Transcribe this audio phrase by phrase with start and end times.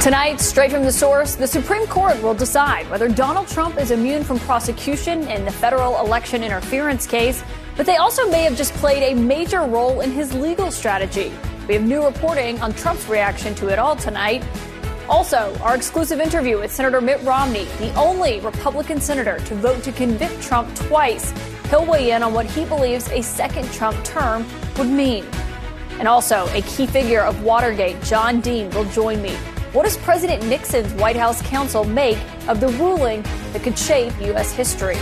[0.00, 4.24] Tonight, straight from the source, the Supreme Court will decide whether Donald Trump is immune
[4.24, 7.44] from prosecution in the federal election interference case,
[7.76, 11.30] but they also may have just played a major role in his legal strategy.
[11.68, 14.42] We have new reporting on Trump's reaction to it all tonight.
[15.06, 19.92] Also, our exclusive interview with Senator Mitt Romney, the only Republican senator to vote to
[19.92, 21.30] convict Trump twice.
[21.68, 24.46] He'll weigh in on what he believes a second Trump term
[24.78, 25.26] would mean.
[26.00, 29.34] And also, a key figure of Watergate, John Dean, will join me.
[29.74, 32.16] What does President Nixon's White House counsel make
[32.48, 33.20] of the ruling
[33.52, 34.50] that could shape U.S.
[34.50, 34.96] history?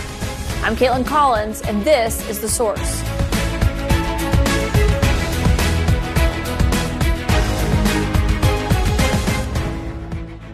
[0.61, 3.01] I'm Kaitlan Collins, and this is The Source.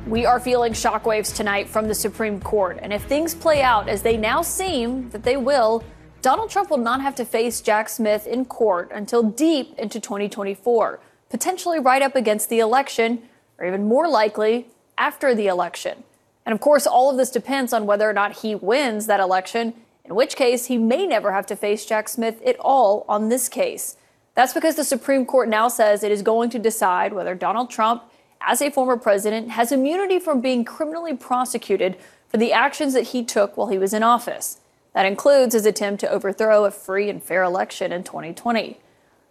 [0.07, 2.77] We are feeling shockwaves tonight from the Supreme Court.
[2.83, 5.83] And if things play out as they now seem that they will,
[6.25, 10.99] Donald Trump will not have to face Jack Smith in court until deep into 2024,
[11.29, 13.21] potentially right up against the election,
[13.59, 14.65] or even more likely,
[14.97, 16.03] after the election.
[16.43, 19.75] And of course, all of this depends on whether or not he wins that election,
[20.03, 23.47] in which case he may never have to face Jack Smith at all on this
[23.47, 23.95] case.
[24.33, 28.01] That's because the Supreme Court now says it is going to decide whether Donald Trump,
[28.41, 33.23] as a former president, has immunity from being criminally prosecuted for the actions that he
[33.23, 34.59] took while he was in office.
[34.95, 38.79] That includes his attempt to overthrow a free and fair election in 2020.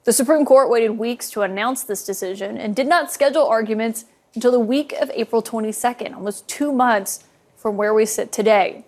[0.04, 4.04] The Supreme Court waited weeks to announce this decision and did not schedule arguments
[4.34, 7.24] until the week of April 22nd, almost two months
[7.56, 8.84] from where we sit today.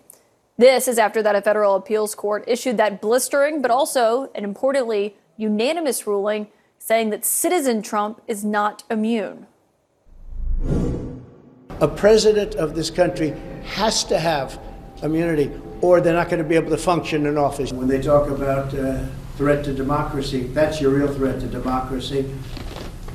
[0.59, 5.15] This is after that a federal appeals court issued that blistering, but also, and importantly,
[5.35, 6.45] unanimous ruling
[6.77, 9.47] saying that citizen Trump is not immune.
[11.81, 13.33] A president of this country
[13.63, 14.59] has to have
[15.01, 15.51] immunity
[15.81, 17.71] or they're not going to be able to function in office.
[17.71, 19.05] When they talk about uh,
[19.35, 22.33] threat to democracy, that's your real threat to democracy.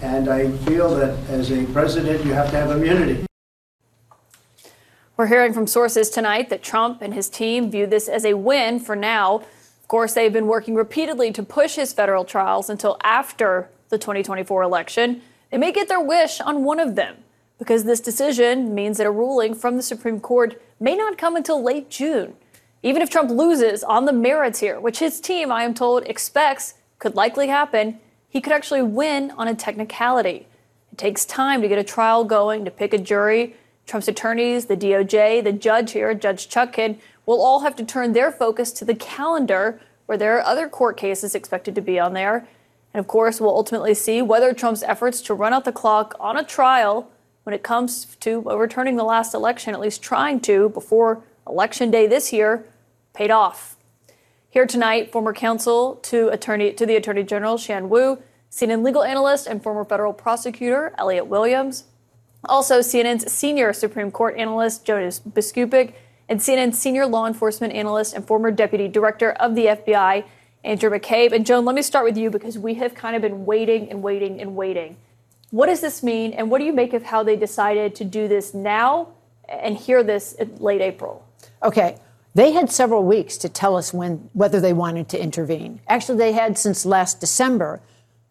[0.00, 3.24] And I feel that as a president, you have to have immunity.
[5.16, 8.80] We're hearing from sources tonight that Trump and his team view this as a win
[8.80, 9.36] for now.
[9.36, 14.62] Of course, they've been working repeatedly to push his federal trials until after the 2024
[14.62, 15.22] election.
[15.50, 17.16] They may get their wish on one of them
[17.58, 21.62] because this decision means that a ruling from the Supreme Court may not come until
[21.62, 22.34] late June.
[22.82, 26.74] Even if Trump loses on the merits here, which his team, I am told, expects
[26.98, 30.46] could likely happen, he could actually win on a technicality.
[30.90, 33.54] It takes time to get a trial going, to pick a jury.
[33.86, 38.32] Trump's attorneys, the DOJ, the judge here, Judge Chutkan, will all have to turn their
[38.32, 42.48] focus to the calendar where there are other court cases expected to be on there.
[42.92, 46.36] And of course, we'll ultimately see whether Trump's efforts to run out the clock on
[46.36, 47.10] a trial
[47.44, 52.06] when it comes to overturning the last election, at least trying to before Election Day
[52.06, 52.64] this year,
[53.12, 53.76] paid off.
[54.48, 59.46] Here tonight, former counsel to attorney to the Attorney General Shan Wu, CNN legal analyst
[59.46, 61.84] and former federal prosecutor Elliot Williams,
[62.44, 65.94] also CNN's senior Supreme Court analyst Joan Biskupic,
[66.28, 70.24] and CNN's senior law enforcement analyst and former deputy director of the FBI
[70.64, 71.32] Andrew McCabe.
[71.32, 74.02] And Joan, let me start with you because we have kind of been waiting and
[74.02, 74.96] waiting and waiting.
[75.50, 78.28] What does this mean, and what do you make of how they decided to do
[78.28, 79.08] this now
[79.48, 81.26] and hear this in late April?
[81.62, 81.98] Okay.
[82.34, 85.80] They had several weeks to tell us when whether they wanted to intervene.
[85.86, 87.80] Actually, they had since last December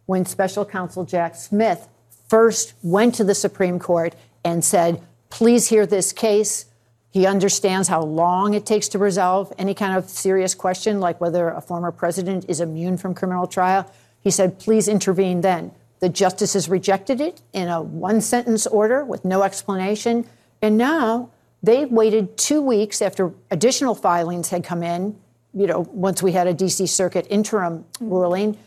[0.08, 1.88] when special counsel Jack Smith
[2.28, 6.66] first went to the Supreme Court and said, "Please hear this case."
[7.12, 11.50] He understands how long it takes to resolve any kind of serious question like whether
[11.50, 13.86] a former president is immune from criminal trial.
[14.22, 19.24] He said, "Please intervene then." The justices rejected it in a one sentence order with
[19.24, 20.26] no explanation.
[20.62, 21.30] And now
[21.64, 25.20] they waited two weeks after additional filings had come in,
[25.54, 28.58] you know, once we had a DC Circuit interim ruling.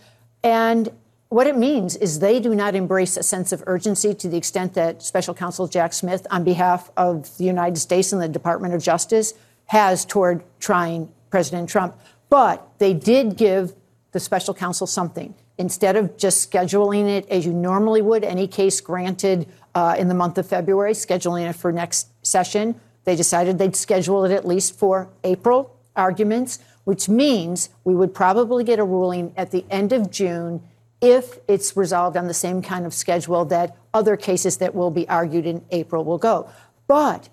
[0.43, 0.91] And
[1.29, 4.75] what it means is they do not embrace a sense of urgency to the extent
[4.75, 8.82] that Special Counsel Jack Smith, on behalf of the United States and the Department of
[8.82, 9.35] Justice,
[9.67, 11.99] has toward trying President Trump.
[12.31, 13.75] But they did give
[14.12, 15.35] the special counsel something.
[15.58, 20.14] Instead of just scheduling it as you normally would, any case granted uh, in the
[20.14, 24.78] month of February, scheduling it for next session, they decided they'd schedule it at least
[24.78, 30.10] for April arguments, which means we would probably get a ruling at the end of
[30.10, 30.62] June
[31.00, 35.08] if it's resolved on the same kind of schedule that other cases that will be
[35.08, 36.48] argued in April will go.
[36.86, 37.28] But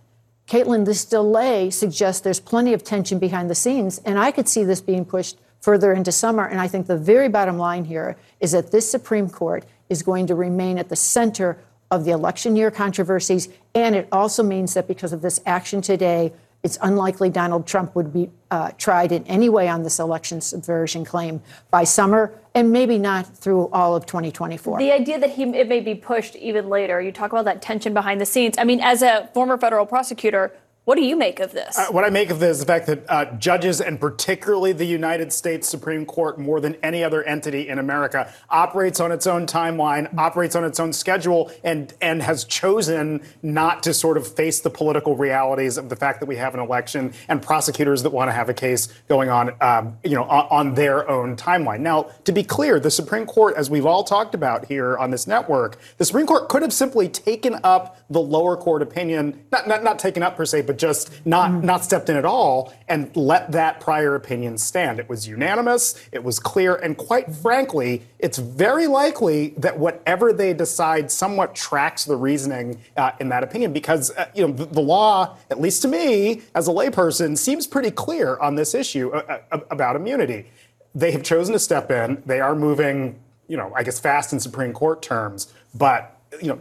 [0.48, 4.64] Kaitlan, this delay suggests there's plenty of tension behind the scenes, and I could see
[4.64, 6.46] this being pushed further into summer.
[6.46, 10.28] And I think the very bottom line here is that this Supreme Court is going
[10.28, 11.58] to remain at the center
[11.90, 13.48] of the election year controversies.
[13.74, 16.34] And it also means that because of this action today,
[16.64, 21.04] it's unlikely Donald Trump would be uh, tried in any way on this election subversion
[21.04, 21.42] claim
[21.72, 24.78] by summer, and maybe not through all of 2024.
[24.78, 27.02] The idea that he it may be pushed even later.
[27.02, 28.58] You talk about that tension behind the scenes.
[28.58, 30.54] I mean, as a former federal prosecutor,
[30.92, 31.78] what do you make of this?
[31.78, 34.84] Uh, what I make of this is the fact that uh, judges, and particularly the
[34.84, 39.46] United States Supreme Court, more than any other entity in America, operates on its own
[39.46, 44.60] timeline, operates on its own schedule, and and has chosen not to sort of face
[44.60, 48.28] the political realities of the fact that we have an election and prosecutors that want
[48.28, 51.80] to have a case going on, um, you know, on, on their own timeline.
[51.80, 55.26] Now, to be clear, the Supreme Court, as we've all talked about here on this
[55.26, 59.86] network, the Supreme Court could have simply taken up the lower court opinion, not not,
[59.86, 61.64] not taken up per se, but just not mm.
[61.64, 65.00] not stepped in at all and let that prior opinion stand.
[65.00, 70.54] It was unanimous, it was clear, and quite frankly, it's very likely that whatever they
[70.54, 74.82] decide somewhat tracks the reasoning uh, in that opinion because uh, you know the, the,
[74.82, 79.40] law, at least to me as a layperson, seems pretty clear on this issue uh,
[79.52, 80.48] uh about immunity.
[80.94, 82.22] They have chosen to step in.
[82.26, 86.60] They are moving, you know, I guess fast in Supreme Court terms, but you know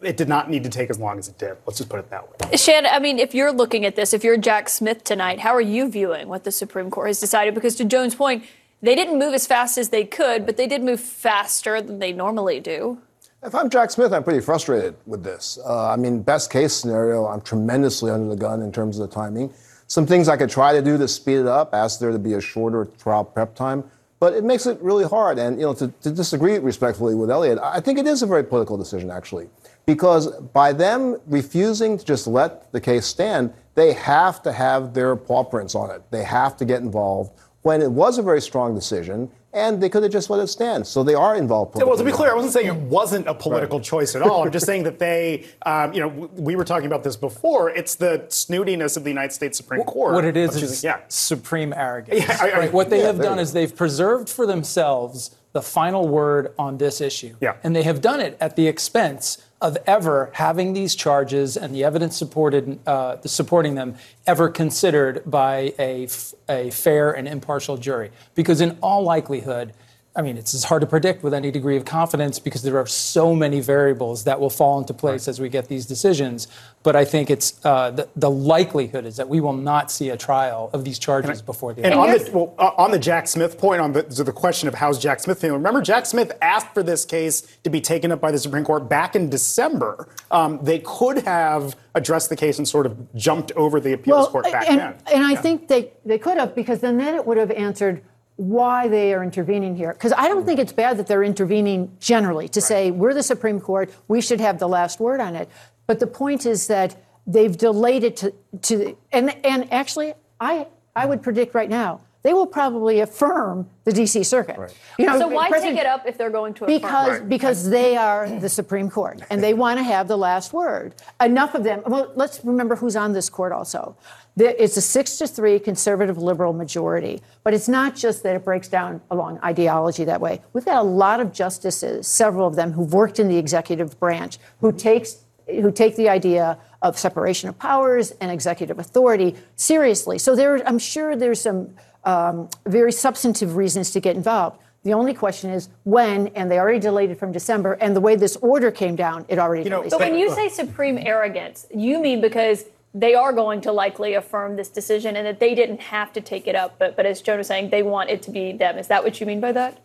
[0.00, 1.56] it did not need to take as long as it did.
[1.66, 2.56] Let's just put it that way.
[2.56, 5.60] Shan, I mean, if you're looking at this, if you're Jack Smith tonight, how are
[5.60, 7.54] you viewing what the Supreme Court has decided?
[7.54, 8.44] Because to Joan's point,
[8.80, 12.12] they didn't move as fast as they could, but they did move faster than they
[12.12, 12.98] normally do.
[13.44, 15.58] If I'm Jack Smith, I'm pretty frustrated with this.
[15.64, 19.14] Uh, I mean, best case scenario, I'm tremendously under the gun in terms of the
[19.14, 19.52] timing.
[19.86, 22.34] Some things I could try to do to speed it up, ask there to be
[22.34, 23.84] a shorter trial prep time.
[24.22, 25.40] But it makes it really hard.
[25.40, 28.44] And, you know, to, to disagree respectfully with Elliot, I think it is a very
[28.44, 29.48] political decision, actually.
[29.84, 35.16] Because by them refusing to just let the case stand, they have to have their
[35.16, 36.02] paw prints on it.
[36.12, 37.32] They have to get involved
[37.62, 40.86] when it was a very strong decision and they could have just let it stand.
[40.86, 41.76] So they are involved.
[41.76, 43.84] Well, to be clear, I wasn't saying it wasn't a political right.
[43.84, 44.42] choice at all.
[44.42, 47.70] I'm just saying that they, um, you know, we were talking about this before.
[47.70, 50.14] It's the snootiness of the United States Supreme Court.
[50.14, 51.00] What it is is yeah.
[51.08, 52.20] supreme arrogance.
[52.20, 52.72] Yeah, I, I, right?
[52.72, 57.02] What they yeah, have done is they've preserved for themselves the final word on this
[57.02, 57.36] issue.
[57.40, 57.56] Yeah.
[57.62, 61.84] And they have done it at the expense of ever having these charges and the
[61.84, 63.94] evidence supported uh, supporting them
[64.26, 66.08] ever considered by a,
[66.48, 68.10] a fair and impartial jury.
[68.34, 69.72] Because in all likelihood,
[70.14, 73.34] I mean, it's hard to predict with any degree of confidence because there are so
[73.34, 75.28] many variables that will fall into place right.
[75.28, 76.48] as we get these decisions.
[76.82, 80.16] But I think it's uh, the, the, likelihood is that we will not see a
[80.16, 81.94] trial of these charges I, before the end.
[81.94, 84.74] and on the, well, uh, on the Jack Smith point, on the, the question of
[84.74, 85.56] how's Jack Smith feeling.
[85.56, 88.90] Remember, Jack Smith asked for this case to be taken up by the Supreme Court
[88.90, 90.08] back in December.
[90.30, 94.30] Um, they could have addressed the case and sort of jumped over the appeals well,
[94.30, 94.94] court back and, then.
[95.12, 98.02] And I think they, they could have because then, then it would have answered
[98.36, 99.92] why they are intervening here.
[99.92, 102.66] Because I don't think it's bad that they're intervening generally to right.
[102.66, 105.48] say, we're the Supreme Court, we should have the last word on it.
[105.86, 106.96] But the point is that
[107.26, 112.32] they've delayed it to, to and, and actually, I, I would predict right now, they
[112.32, 114.22] will probably affirm the D.C.
[114.22, 114.56] Circuit.
[114.56, 114.74] Right.
[114.96, 117.28] You know, so why take it up if they're going to because right.
[117.28, 120.94] because they are the Supreme Court and they want to have the last word.
[121.20, 121.82] Enough of them.
[121.84, 123.96] Well, let's remember who's on this court also.
[124.36, 128.66] It's a six to three conservative liberal majority, but it's not just that it breaks
[128.68, 130.40] down along ideology that way.
[130.54, 134.38] We've got a lot of justices, several of them who've worked in the executive branch,
[134.60, 140.16] who takes who take the idea of separation of powers and executive authority seriously.
[140.18, 141.74] So there, I'm sure there's some
[142.04, 144.58] um, very substantive reasons to get involved.
[144.84, 148.16] The only question is when, and they already delayed it from December, and the way
[148.16, 149.64] this order came down, it already.
[149.64, 153.72] You know, so when you say supreme arrogance, you mean because they are going to
[153.72, 156.78] likely affirm this decision and that they didn't have to take it up.
[156.78, 158.78] But, but as Joan was saying, they want it to be them.
[158.78, 159.78] Is that what you mean by that?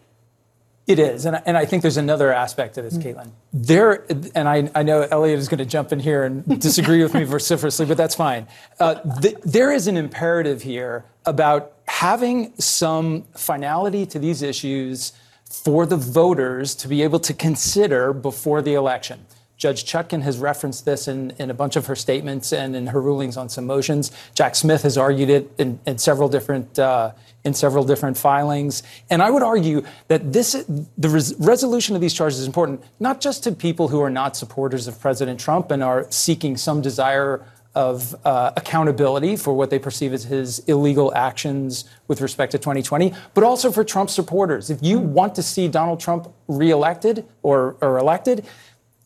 [0.87, 3.19] It is, and I, and I think there's another aspect to this, mm-hmm.
[3.19, 3.31] Kaitlan.
[3.51, 7.13] There, and I, I know Elliot is going to jump in here and disagree with
[7.13, 8.47] me vociferously, but that's fine.
[8.79, 15.11] Uh, th- there is an imperative here about having some finality to these issues
[15.43, 19.25] for the voters to be able to consider before the election.
[19.57, 23.01] Judge Chutkan has referenced this in, in a bunch of her statements and in her
[23.01, 24.11] rulings on some motions.
[24.35, 27.11] Jack Smith has argued it in, in several different uh,
[27.43, 28.83] in several different filings.
[29.09, 30.53] And I would argue that this
[30.97, 34.35] the res- resolution of these charges is important not just to people who are not
[34.37, 37.43] supporters of President Trump and are seeking some desire
[37.77, 43.13] of uh, accountability for what they perceive as his illegal actions with respect to 2020,
[43.35, 44.71] but also for Trump supporters.
[44.71, 48.47] If you want to see Donald Trump reelected or, or elected,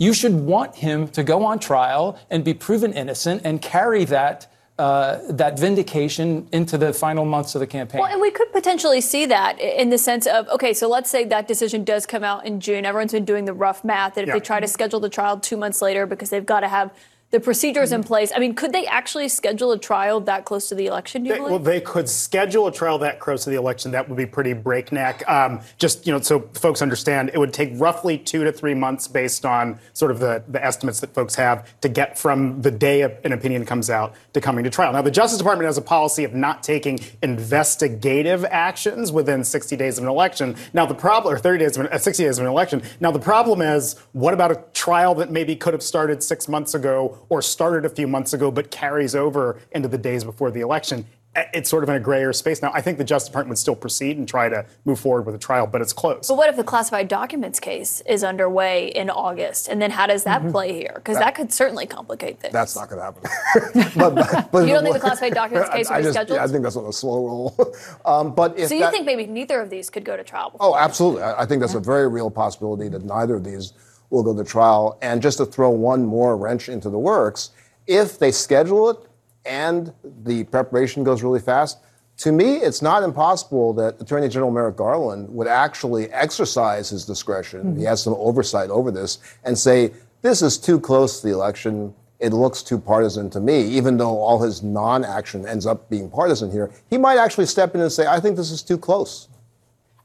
[0.01, 4.51] you should want him to go on trial and be proven innocent and carry that
[4.79, 8.01] uh, that vindication into the final months of the campaign.
[8.01, 11.23] Well, and we could potentially see that in the sense of okay, so let's say
[11.25, 12.83] that decision does come out in June.
[12.83, 14.33] Everyone's been doing the rough math that if yeah.
[14.33, 16.91] they try to schedule the trial two months later because they've got to have
[17.31, 18.31] the procedures in place.
[18.35, 21.23] I mean, could they actually schedule a trial that close to the election?
[21.23, 23.91] They, well, they could schedule a trial that close to the election.
[23.91, 25.27] That would be pretty breakneck.
[25.29, 29.07] Um, just you know, so folks understand, it would take roughly two to three months,
[29.07, 33.01] based on sort of the, the estimates that folks have, to get from the day
[33.01, 34.91] an opinion comes out to coming to trial.
[34.91, 39.97] Now, the Justice Department has a policy of not taking investigative actions within 60 days
[39.97, 40.55] of an election.
[40.73, 42.83] Now, the problem, or 30 days, of an, uh, 60 days of an election.
[42.99, 46.73] Now, the problem is, what about a trial that maybe could have started six months
[46.73, 47.20] ago?
[47.29, 51.05] Or started a few months ago but carries over into the days before the election
[51.35, 52.71] it's sort of in a grayer space now.
[52.73, 55.37] I think the Justice Department would still proceed and try to move forward with a
[55.37, 56.27] trial, but it's close.
[56.27, 60.25] But what if the classified documents case is underway in August, and then how does
[60.25, 60.51] that mm-hmm.
[60.51, 60.91] play here?
[60.95, 62.51] Because that, that, could certainly complicate things.
[62.51, 63.91] That's not going to happen.
[63.97, 66.35] but, but, but, you don't think the classified documents case will be scheduled?
[66.35, 67.75] Yeah, I think that's on a slow roll.
[68.05, 70.53] um, but so you that, think maybe neither of these could go to trial?
[70.59, 71.23] Oh, absolutely.
[71.23, 71.79] I, I think that's yeah.
[71.79, 73.71] a very real possibility that neither of these
[74.11, 74.99] will go to trial.
[75.01, 77.51] And just to throw one more wrench into the works
[77.87, 78.97] if they schedule it
[79.45, 79.91] and
[80.23, 81.79] the preparation goes really fast,
[82.17, 87.61] to me, it's not impossible that Attorney General Merrick Garland would actually exercise his discretion.
[87.63, 87.79] Mm-hmm.
[87.79, 89.91] He has some oversight over this and say,
[90.21, 91.95] this is too close to the election.
[92.19, 96.11] It looks too partisan to me, even though all his non action ends up being
[96.11, 96.71] partisan here.
[96.91, 99.27] He might actually step in and say, I think this is too close.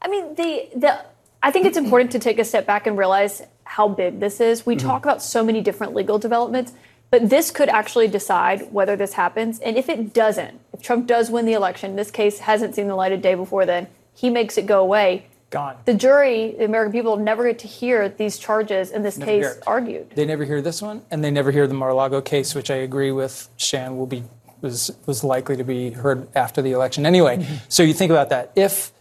[0.01, 1.05] I mean, the, the,
[1.41, 4.65] I think it's important to take a step back and realize how big this is.
[4.65, 4.87] We mm-hmm.
[4.87, 6.73] talk about so many different legal developments.
[7.09, 9.59] But this could actually decide whether this happens.
[9.59, 12.95] And if it doesn't, if Trump does win the election, this case hasn't seen the
[12.95, 15.27] light of day before then, he makes it go away.
[15.49, 15.77] Gone.
[15.85, 19.59] The jury, the American people, never get to hear these charges in this never case
[19.65, 20.09] argued.
[20.09, 23.13] They never hear this one, and they never hear the Mar-a-Lago case, which I agree
[23.13, 24.23] with Shan will be
[24.59, 27.05] was was likely to be heard after the election.
[27.05, 27.55] Anyway, mm-hmm.
[27.69, 28.51] so you think about that.
[28.55, 28.91] If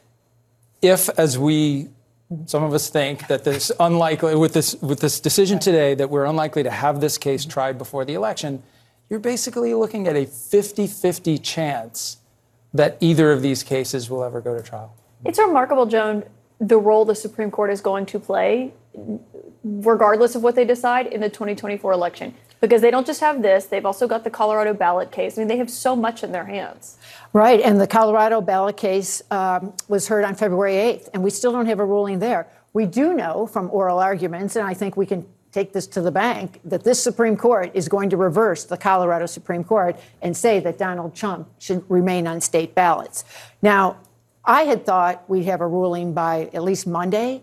[0.82, 1.88] if as we
[2.46, 6.24] some of us think that this unlikely with this with this decision today that we're
[6.24, 7.50] unlikely to have this case mm-hmm.
[7.50, 8.62] tried before the election.
[9.08, 12.16] You're basically looking at a 50-50 chance
[12.74, 14.96] that either of these cases will ever go to trial.
[15.24, 16.24] It's remarkable, Joan,
[16.58, 18.74] the role the Supreme Court is going to play,
[19.62, 23.66] regardless of what they decide in the 2024 election because they don't just have this,
[23.66, 25.36] they've also got the Colorado ballot case.
[25.36, 26.98] I mean, they have so much in their hands.
[27.32, 31.52] Right, and the Colorado ballot case um, was heard on February 8th, and we still
[31.52, 32.48] don't have a ruling there.
[32.72, 36.10] We do know from oral arguments, and I think we can take this to the
[36.10, 40.60] bank, that this Supreme Court is going to reverse the Colorado Supreme Court and say
[40.60, 43.24] that Donald Trump should remain on state ballots.
[43.62, 43.96] Now,
[44.44, 47.42] I had thought we'd have a ruling by at least Monday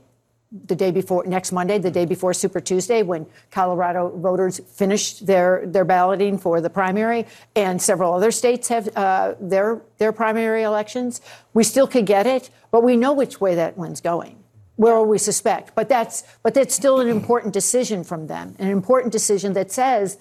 [0.54, 5.66] the day before next Monday, the day before Super Tuesday, when Colorado voters finished their
[5.66, 11.22] their balloting for the primary, and several other states have uh, their their primary elections.
[11.54, 14.44] We still could get it, but we know which way that one's going.
[14.76, 18.70] Where will we suspect, but that's but that's still an important decision from them, an
[18.70, 20.18] important decision that says,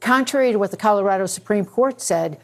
[0.00, 2.38] contrary to what the Colorado Supreme Court said,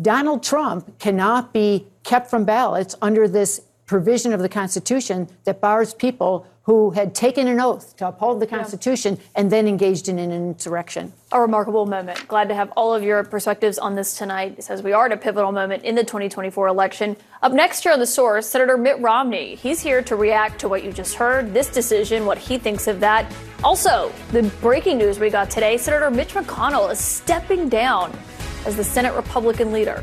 [0.00, 5.94] Donald Trump cannot be kept from ballots under this provision of the Constitution that bars
[5.94, 9.22] people who had taken an oath to uphold the Constitution yeah.
[9.36, 11.12] and then engaged in an insurrection.
[11.30, 12.26] A remarkable moment.
[12.26, 14.58] Glad to have all of your perspectives on this tonight.
[14.68, 17.16] as we are at a pivotal moment in the 2024 election.
[17.40, 19.54] Up next here on The Source, Senator Mitt Romney.
[19.54, 22.98] He's here to react to what you just heard, this decision, what he thinks of
[22.98, 23.32] that.
[23.62, 28.12] Also, the breaking news we got today Senator Mitch McConnell is stepping down
[28.64, 30.02] as the Senate Republican leader.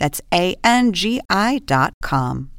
[0.00, 2.50] That's A N G I dot com.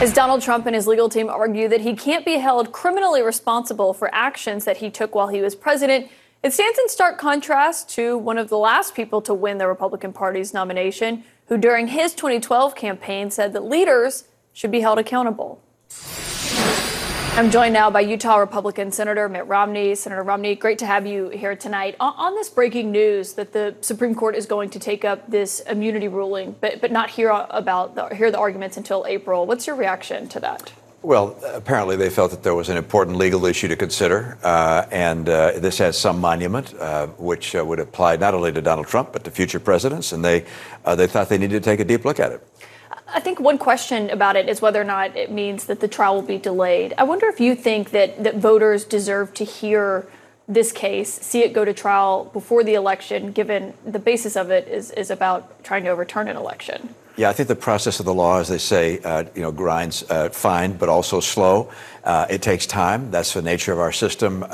[0.00, 3.92] As Donald Trump and his legal team argue that he can't be held criminally responsible
[3.92, 6.10] for actions that he took while he was president,
[6.42, 10.14] it stands in stark contrast to one of the last people to win the Republican
[10.14, 14.24] Party's nomination, who during his 2012 campaign said that leaders
[14.54, 15.62] should be held accountable.
[17.36, 19.94] I'm joined now by Utah Republican Senator Mitt Romney.
[19.94, 21.94] Senator Romney, great to have you here tonight.
[22.00, 25.60] On, on, this breaking news that the Supreme Court is going to take up this
[25.60, 29.44] immunity ruling, but but not hear about the, hear the arguments until April.
[29.44, 30.72] What's your reaction to that?
[31.02, 35.28] Well, apparently they felt that there was an important legal issue to consider, uh, and
[35.28, 39.12] uh, this has some monument, uh, which uh, would apply not only to Donald Trump
[39.12, 40.46] but to future presidents, and they
[40.86, 42.48] uh, they thought they needed to take a deep look at it.
[43.08, 46.16] I think one question about it is whether or not it means that the trial
[46.16, 46.94] will be delayed.
[46.98, 50.06] I wonder if you think that, that voters deserve to hear
[50.48, 54.68] this case, see it go to trial before the election, given the basis of it
[54.68, 56.94] is, is about trying to overturn an election.
[57.16, 60.04] Yeah, I think the process of the law, as they say, uh, you know, grinds
[60.10, 61.72] uh, fine, but also slow.
[62.04, 63.10] Uh, it takes time.
[63.10, 64.44] That's the nature of our system.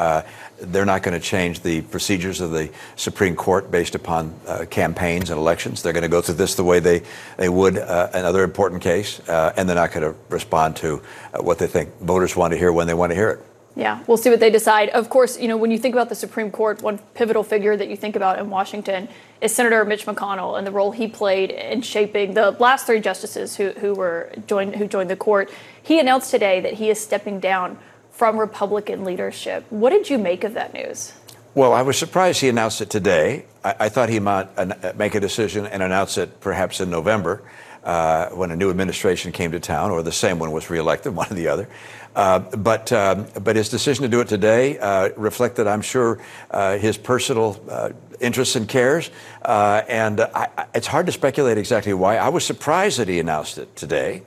[0.62, 4.64] Uh, they're not going to change the procedures of the Supreme Court based upon uh,
[4.70, 5.82] campaigns and elections.
[5.82, 7.02] They're going to go through this the way they,
[7.36, 11.02] they would uh, another important case, and they're not going to respond to
[11.40, 13.46] what they think voters want to hear when they want to hear it.
[13.74, 14.90] Yeah, we'll see what they decide.
[14.90, 17.88] Of course, you know, when you think about the Supreme Court, one pivotal figure that
[17.88, 19.08] you think about in Washington
[19.40, 23.56] is Senator Mitch McConnell and the role he played in shaping the last three justices
[23.56, 25.50] who, who were joined who joined the court.
[25.82, 27.78] He announced today that he is stepping down
[28.12, 29.64] from Republican leadership.
[29.70, 31.12] What did you make of that news?
[31.54, 33.44] Well, I was surprised he announced it today.
[33.64, 37.42] I, I thought he might make a decision and announce it perhaps in November
[37.84, 41.30] uh, when a new administration came to town, or the same one was reelected, one
[41.30, 41.68] or the other.
[42.14, 46.18] Uh, but, um, but his decision to do it today uh, reflected, I'm sure,
[46.50, 47.90] uh, his personal uh,
[48.20, 49.10] interests and cares.
[49.44, 52.18] And I, it's hard to speculate exactly why.
[52.18, 54.22] I was surprised that he announced it today.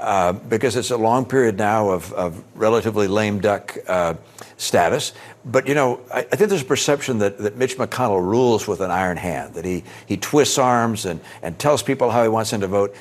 [0.00, 4.14] Uh, because it's a long period now of, relatively lame duck uh,
[4.56, 5.12] status.
[5.44, 9.18] But, you know, I, think there's a perception that, Mitch McConnell rules with an iron
[9.18, 11.20] hand, that he, he twists arms and,
[11.58, 12.96] tells people how he wants them to vote.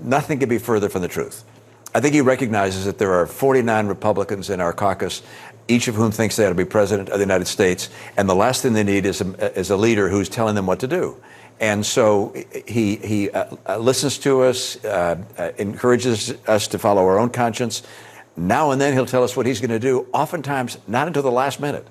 [0.00, 1.44] Nothing could be further from the truth.
[1.94, 5.22] I think he recognizes that there are 49 Republicans in our caucus,
[5.68, 8.34] each of whom thinks they ought to be president of the United States, and the
[8.34, 9.20] last thing they need is
[9.70, 11.16] a leader who's telling them what to do.
[11.60, 12.34] And so
[12.66, 17.30] he, he uh, uh, listens to us, uh, uh, encourages us to follow our own
[17.30, 17.82] conscience.
[18.36, 21.30] Now and then he'll tell us what he's going to do, oftentimes not until the
[21.30, 21.86] last minute.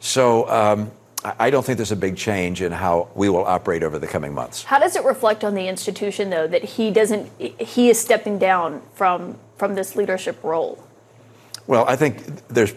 [0.00, 0.90] So um,
[1.24, 4.34] I don't think there's a big change in how we will operate over the coming
[4.34, 4.64] months.
[4.64, 8.82] How does it reflect on the institution, though, that he doesn't, he is stepping down
[8.94, 10.82] from, from this leadership role?
[11.66, 12.74] Well, I think there's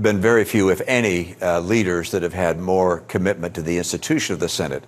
[0.00, 4.32] been very few, if any, uh, leaders that have had more commitment to the institution
[4.34, 4.84] of the Senate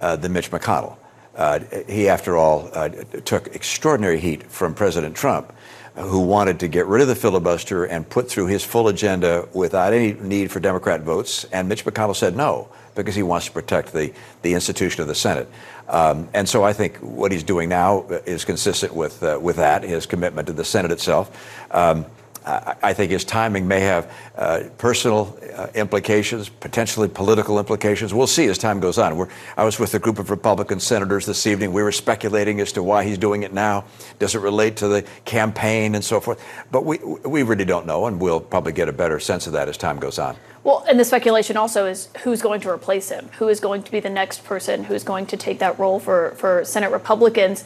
[0.00, 0.96] than Mitch McConnell.
[1.34, 2.88] Uh, he, after all, uh,
[3.24, 5.52] took extraordinary heat from President Trump,
[5.94, 9.92] who wanted to get rid of the filibuster and put through his full agenda without
[9.92, 11.44] any need for Democrat votes.
[11.52, 15.14] And Mitch McConnell said no, because he wants to protect the, the institution of the
[15.14, 15.48] Senate.
[15.88, 19.82] Um, and so I think what he's doing now is consistent with, uh, with that,
[19.82, 21.30] his commitment to the Senate itself.
[21.70, 22.06] Um,
[22.46, 28.14] I think his timing may have uh, personal uh, implications, potentially political implications.
[28.14, 29.16] We'll see as time goes on.
[29.16, 31.72] We're, I was with a group of Republican senators this evening.
[31.72, 33.84] We were speculating as to why he's doing it now.
[34.20, 36.40] Does it relate to the campaign and so forth?
[36.70, 39.68] But we, we really don't know, and we'll probably get a better sense of that
[39.68, 40.36] as time goes on.
[40.62, 43.28] Well, and the speculation also is who's going to replace him?
[43.38, 46.30] Who is going to be the next person who's going to take that role for,
[46.36, 47.64] for Senate Republicans?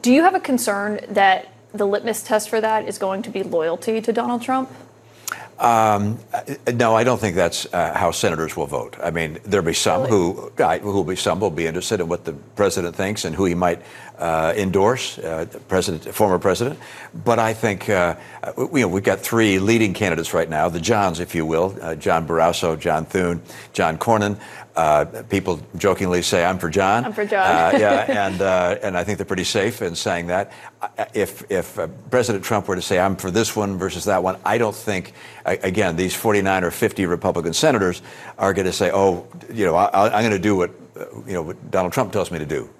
[0.00, 3.42] Do you have a concern that the litmus test for that is going to be
[3.42, 4.70] loyalty to Donald Trump?
[5.58, 6.18] Um,
[6.74, 8.96] no, I don't think that's uh, how senators will vote.
[9.00, 10.10] I mean, there'll be some really?
[10.10, 13.36] who, uh, who will be some will be interested in what the president thinks and
[13.36, 13.80] who he might
[14.18, 16.80] uh, endorse, uh, president, former president.
[17.24, 18.16] But I think uh,
[18.56, 21.94] you know we've got three leading candidates right now, the Johns, if you will, uh,
[21.94, 23.40] John Barrasso, John Thune,
[23.72, 24.40] John Cornyn.
[24.74, 27.44] Uh, people jokingly say, "I'm for John." I'm for John.
[27.44, 30.52] uh, yeah, and uh, and I think they're pretty safe in saying that.
[31.12, 34.38] If if uh, President Trump were to say, "I'm for this one versus that one,"
[34.44, 35.12] I don't think,
[35.44, 38.00] again, these 49 or 50 Republican senators
[38.38, 41.34] are going to say, "Oh, you know, I, am going to do what uh, you
[41.34, 42.70] know what Donald Trump tells me to do."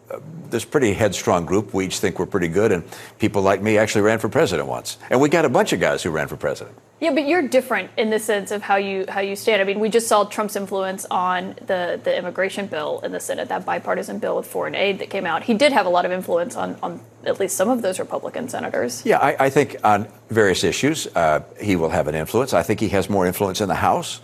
[0.50, 1.72] this pretty headstrong group.
[1.72, 2.84] We each think we're pretty good, and
[3.18, 6.02] people like me actually ran for president once, and we got a bunch of guys
[6.02, 6.76] who ran for president.
[7.02, 9.60] Yeah, but you're different in the sense of how you how you stand.
[9.60, 13.48] I mean, we just saw Trump's influence on the the immigration bill in the Senate,
[13.48, 15.42] that bipartisan bill with foreign aid that came out.
[15.42, 18.48] He did have a lot of influence on on at least some of those Republican
[18.48, 19.04] senators.
[19.04, 22.54] Yeah, I, I think on various issues uh, he will have an influence.
[22.54, 24.20] I think he has more influence in the House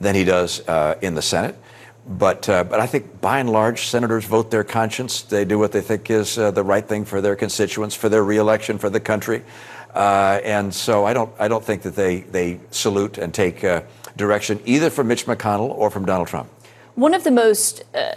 [0.00, 1.56] than he does uh, in the Senate.
[2.06, 5.22] But, uh, but I think by and large, senators vote their conscience.
[5.22, 8.22] They do what they think is uh, the right thing for their constituents, for their
[8.22, 9.42] reelection, for the country.
[9.94, 13.82] Uh, and so I don't, I don't think that they, they salute and take uh,
[14.16, 16.50] direction either from Mitch McConnell or from Donald Trump.
[16.96, 18.14] One of the most uh,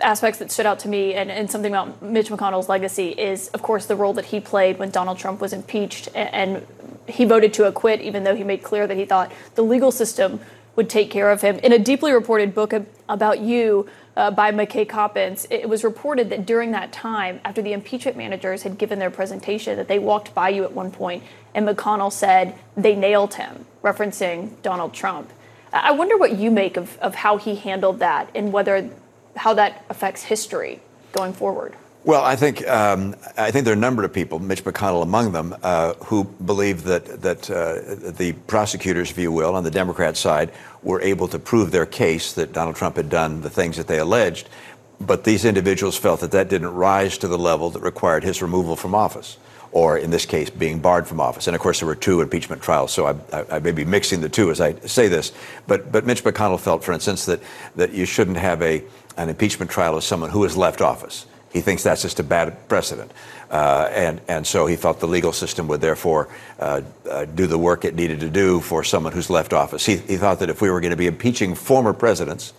[0.00, 3.62] aspects that stood out to me and, and, something about Mitch McConnell's legacy is, of
[3.62, 6.66] course, the role that he played when Donald Trump was impeached and, and
[7.08, 10.40] he voted to acquit, even though he made clear that he thought the legal system
[10.74, 11.58] would take care of him.
[11.60, 12.74] In a deeply reported book
[13.08, 17.72] about you uh, by McKay Coppins, it was reported that during that time, after the
[17.72, 21.22] impeachment managers had given their presentation, that they walked by you at one point
[21.54, 25.30] and McConnell said they nailed him, referencing Donald Trump.
[25.72, 28.90] I wonder what you make of, of how he handled that and whether
[29.36, 30.80] how that affects history
[31.12, 31.74] going forward.
[32.06, 35.32] Well, I think um, I think there are a number of people, Mitch McConnell among
[35.32, 40.16] them, uh, who believe that that uh, the prosecutors, if you will, on the Democrat
[40.16, 40.52] side,
[40.84, 43.98] were able to prove their case that Donald Trump had done the things that they
[43.98, 44.48] alleged,
[45.00, 48.76] but these individuals felt that that didn't rise to the level that required his removal
[48.76, 49.36] from office,
[49.72, 51.48] or in this case, being barred from office.
[51.48, 54.20] And of course, there were two impeachment trials, so I, I, I may be mixing
[54.20, 55.32] the two as I say this.
[55.66, 57.40] But but Mitch McConnell felt, for instance, that
[57.74, 58.84] that you shouldn't have a
[59.16, 62.68] an impeachment trial of someone who has left office he thinks that's just a bad
[62.68, 63.12] precedent.
[63.50, 66.28] Uh, and, and so he felt the legal system would therefore
[66.58, 69.86] uh, uh, do the work it needed to do for someone who's left office.
[69.86, 72.52] He, he thought that if we were going to be impeaching former presidents,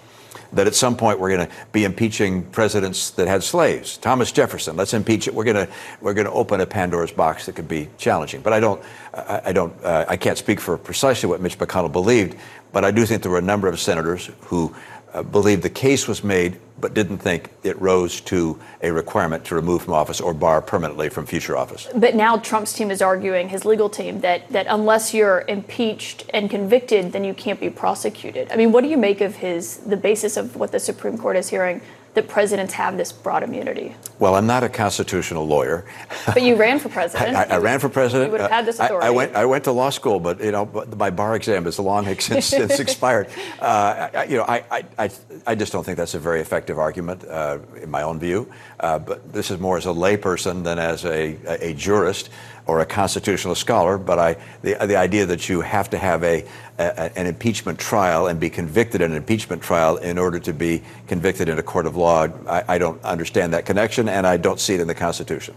[0.54, 3.98] that at some point we're going to be impeaching presidents that had slaves.
[3.98, 5.34] Thomas Jefferson, let's impeach it.
[5.34, 8.42] We're going to we're going to open a Pandora's box that could be challenging.
[8.42, 8.82] But I don't
[9.14, 12.38] I, I don't uh, I can't speak for precisely what Mitch McConnell believed,
[12.72, 14.74] but I do think there were a number of senators who
[15.18, 19.56] uh, believed the case was made but didn't think it rose to a requirement to
[19.56, 21.88] remove from office or bar permanently from future office.
[21.96, 26.50] But now Trump's team is arguing, his legal team, that, that unless you're impeached and
[26.50, 28.52] convicted, then you can't be prosecuted.
[28.52, 31.36] I mean, what do you make of his the basis of what the Supreme Court
[31.36, 31.82] is hearing
[32.18, 33.96] that presidents have this broad immunity?
[34.18, 35.86] Well, I'm not a constitutional lawyer.
[36.26, 37.38] But you ran for president.
[37.38, 38.30] I, I, ran for president.
[38.30, 39.06] You would have had this authority.
[39.06, 39.36] I, I, went.
[39.36, 40.66] I went to law school, but you know,
[40.98, 43.30] my bar exam is long since, since expired.
[43.60, 45.12] Uh, you know, I, I,
[45.46, 48.52] I just don't think that's a very effective argument, uh, in my own view.
[48.80, 52.32] Uh, but this is more as a layperson than as a, a, a jurist
[52.68, 56.46] or a constitutional scholar, but I, the, the idea that you have to have a,
[56.78, 60.84] a, an impeachment trial and be convicted in an impeachment trial in order to be
[61.08, 64.60] convicted in a court of law, I, I don't understand that connection, and I don't
[64.60, 65.56] see it in the Constitution.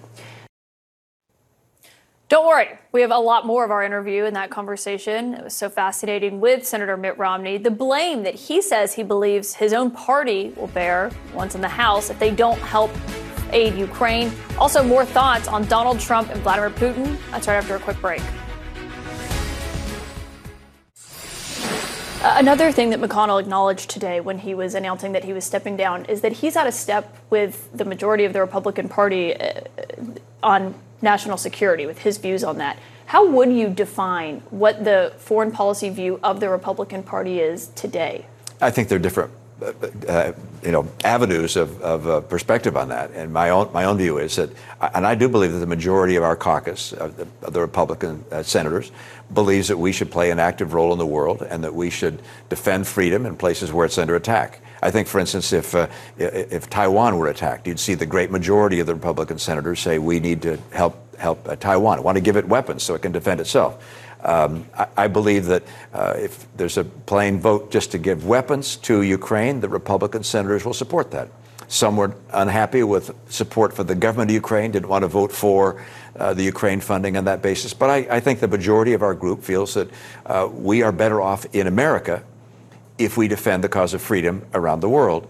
[2.28, 5.34] Don't worry, we have a lot more of our interview in that conversation.
[5.34, 7.58] It was so fascinating with Senator Mitt Romney.
[7.58, 11.66] The blame that he says he believes his own party will bear once in the
[11.66, 12.92] House if they don't help
[13.52, 14.32] aid Ukraine.
[14.58, 17.16] Also, more thoughts on Donald Trump and Vladimir Putin.
[17.30, 18.22] That's right after a quick break.
[22.22, 25.74] Uh, another thing that McConnell acknowledged today when he was announcing that he was stepping
[25.74, 29.62] down is that he's out of step with the majority of the Republican Party uh,
[30.42, 32.78] on national security, with his views on that.
[33.06, 38.26] How would you define what the foreign policy view of the Republican Party is today?
[38.60, 39.32] I think they're different
[40.62, 43.10] you know, avenues of, of uh, perspective on that.
[43.12, 44.50] And my own, my own view is that,
[44.94, 48.24] and I do believe that the majority of our caucus, of the, of the Republican
[48.30, 48.90] uh, senators,
[49.32, 52.22] believes that we should play an active role in the world and that we should
[52.48, 54.60] defend freedom in places where it's under attack.
[54.82, 58.80] I think, for instance, if, uh, if Taiwan were attacked, you'd see the great majority
[58.80, 62.36] of the Republican senators say we need to help, help uh, Taiwan, want to give
[62.36, 63.84] it weapons so it can defend itself.
[64.22, 65.62] Um, I, I, believe that
[65.94, 70.64] uh, if there's a plain vote just to give weapons to Ukraine, the Republican senators
[70.64, 71.28] will support that.
[71.68, 75.82] Some were unhappy with support for the government of Ukraine, didn't want to vote for
[76.16, 77.72] uh, the Ukraine funding on that basis.
[77.72, 79.88] But I, I, think the majority of our group feels that
[80.26, 82.24] uh, we are better off in America
[82.98, 85.28] if we defend the cause of freedom around the world.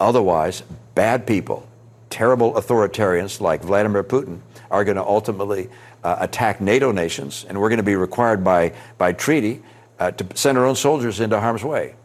[0.00, 0.62] Otherwise,
[0.94, 1.68] bad people,
[2.08, 5.68] terrible authoritarians like Vladimir Putin, are going to ultimately
[6.04, 9.62] uh, attack NATO nations, and we're going to be required by, by treaty
[9.98, 11.96] uh, to send our own soldiers into harm's way.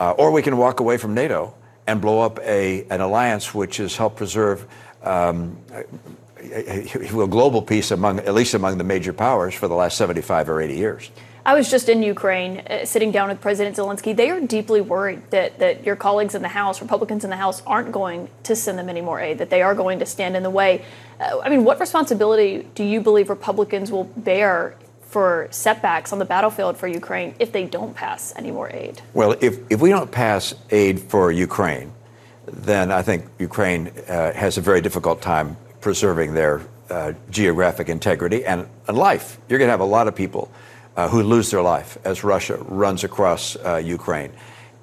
[0.00, 1.54] Uh, or we can walk away from NATO
[1.86, 4.66] and blow up a, an alliance which has helped preserve
[5.02, 5.56] um,
[6.40, 9.96] a, a, a global peace among, at least among the major powers for the last
[9.96, 11.10] 75 or 80 years.
[11.44, 14.14] I was just in Ukraine, uh, sitting down with President Zelensky.
[14.14, 17.62] They are deeply worried that that your colleagues in the House, Republicans in the House,
[17.66, 19.38] aren't going to send them any more aid.
[19.38, 20.84] That they are going to stand in the way.
[21.18, 26.24] Uh, I mean, what responsibility do you believe Republicans will bear for setbacks on the
[26.24, 29.02] battlefield for Ukraine if they don't pass any more aid?
[29.12, 31.92] Well, if if we don't pass aid for Ukraine,
[32.46, 38.44] then I think Ukraine uh, has a very difficult time preserving their uh, geographic integrity
[38.44, 39.38] and, and life.
[39.48, 40.52] You're going to have a lot of people
[40.96, 44.32] who lose their life as Russia runs across uh, Ukraine.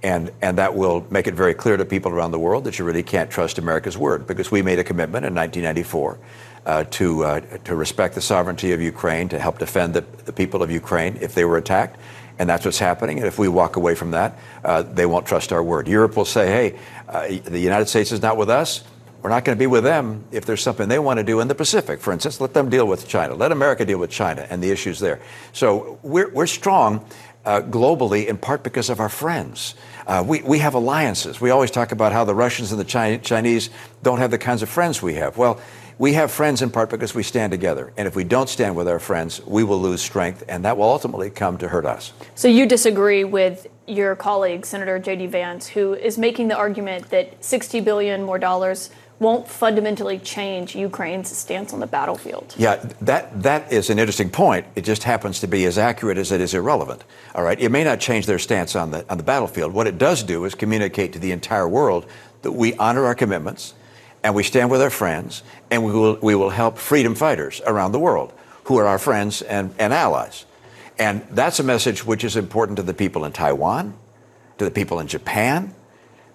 [0.02, 2.86] And, and that will make it very clear to people around the world that you
[2.86, 6.18] really can't trust America's word because we made a commitment in 1994
[6.66, 10.64] uh, to, uh, to respect the sovereignty of Ukraine, to help defend the, the people
[10.64, 12.00] of Ukraine if they were attacked.
[12.38, 13.18] And that's what's happening.
[13.18, 15.90] And if we walk away from that, uh, they won't trust our word.
[15.90, 18.84] Europe will say, hey, uh, the United States is not with us
[19.22, 21.48] We're not going to be with them if there's something they want to do in
[21.48, 22.40] the Pacific, for instance.
[22.40, 23.36] Let them deal with China.
[23.36, 25.20] Let America deal with China and the issues there.
[25.52, 27.06] So we're, we're strong
[27.46, 29.76] uh, globally in part because of our friends.
[30.08, 31.42] Uh, we, we have alliances.
[31.42, 33.70] We always talk about how the Russians and the Chi- Chinese
[34.04, 35.38] don't have the kinds of friends we have.
[35.38, 35.60] Well,
[35.98, 37.92] we have friends in part because we stand together.
[37.98, 40.86] And if we don't stand with our friends, we will lose strength, and that will
[40.86, 42.14] ultimately come to hurt us.
[42.36, 45.28] So you disagree with your colleague, Senator J.D.
[45.28, 51.36] Vance, who is making the argument that 60 billion more dollars won't fundamentally change Ukraine's
[51.36, 52.56] stance on the battlefield.
[52.58, 54.66] Yeah, that that is an interesting point.
[54.76, 57.04] It just happens to be as accurate as it is irrelevant.
[57.36, 59.74] All right, it may not change their stance on the on the battlefield.
[59.74, 62.06] What it does do is communicate to the entire world
[62.42, 63.74] that we honor our commitments,
[64.24, 67.92] and we stand with our friends, and we will we will help freedom fighters around
[67.92, 68.34] the world
[68.70, 70.46] who are our friends and, and allies.
[71.00, 73.96] And that's a message which is important to the people in Taiwan,
[74.60, 75.74] to the people in Japan,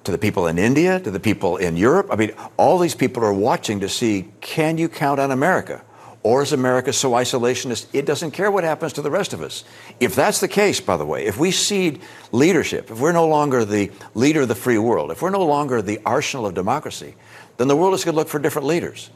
[0.04, 2.08] to the people in India, to the people in Europe.
[2.10, 5.82] I mean, all these people are watching to see can you count on America?
[6.22, 9.62] Or is America so isolationist it doesn't care what happens to the rest of us?
[10.00, 12.00] If that's the case, by the way, if we cede
[12.32, 15.82] leadership, if we're no longer the leader of the free world, if we're no longer
[15.82, 17.14] the arsenal of democracy,
[17.58, 19.10] then the world is going to look for different leaders.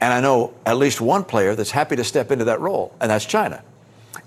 [0.00, 3.10] And I know at least one player that's happy to step into that role, and
[3.10, 3.62] that's China.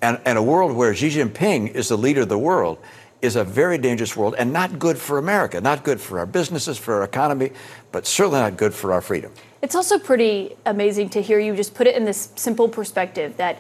[0.02, 2.80] And, and a world where Xi Jinping is the leader of the world
[3.22, 6.78] is a very dangerous world and not good for America, not good for our businesses,
[6.78, 7.52] for our economy,
[7.92, 9.32] but certainly not good for our freedom.
[9.62, 13.58] It's also pretty amazing to hear you just put it in this simple perspective that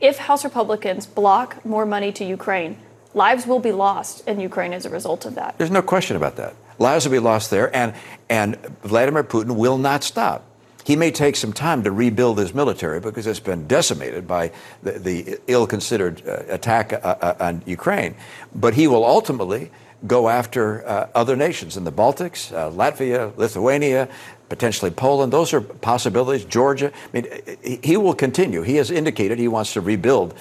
[0.00, 2.76] if House Republicans block more money to Ukraine,
[3.14, 5.56] lives will be lost in Ukraine as a result of that.
[5.58, 6.54] There's no question about that.
[6.78, 7.94] Lives will be lost there, and,
[8.28, 10.44] and Vladimir Putin will not stop.
[10.88, 14.92] He may take some time to rebuild his military because it's been decimated by the,
[14.92, 18.14] the ill considered uh, attack uh, uh, on Ukraine,
[18.54, 19.70] but he will ultimately
[20.06, 24.08] go after uh, other nations in the Baltics, uh, Latvia, Lithuania,
[24.48, 25.30] potentially Poland.
[25.30, 26.46] Those are possibilities.
[26.46, 26.90] Georgia.
[26.90, 28.62] I mean, he will continue.
[28.62, 30.32] He has indicated he wants to rebuild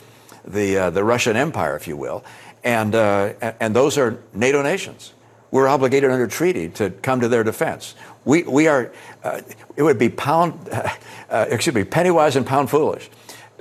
[0.45, 2.23] the uh, the Russian Empire, if you will,
[2.63, 5.11] and and those are NATO nations
[5.51, 7.95] we're obligated under treaty to come to their defense.
[8.27, 8.91] We, we are,
[9.23, 9.41] uh,
[9.77, 10.69] it would be pound,
[11.29, 13.09] uh, excuse me, penny wise and pound foolish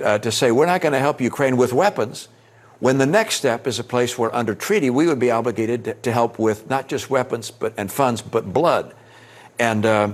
[0.03, 2.27] uh, to say we're not going to help Ukraine with weapons
[2.79, 5.93] when the next step is a place where under treaty we would be obligated to,
[5.93, 8.93] to help with not just weapons but, and funds, but blood.
[9.57, 10.11] And uh,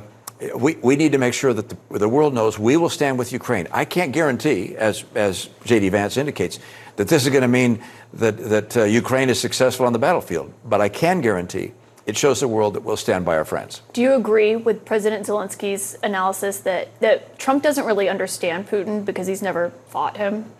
[0.55, 3.33] we, we need to make sure that the, the world knows we will stand with
[3.33, 3.67] Ukraine.
[3.71, 5.89] I can't guarantee, as, as J.D.
[5.89, 6.59] Vance indicates,
[6.97, 7.81] that this is going to mean
[8.13, 10.53] that, that uh, Ukraine is successful on the battlefield.
[10.63, 11.71] But I can guarantee
[12.05, 13.81] it shows the world that we'll stand by our friends.
[13.93, 19.27] Do you agree with President Zelensky's analysis that, that Trump doesn't really understand Putin because
[19.27, 20.51] he's never fought him?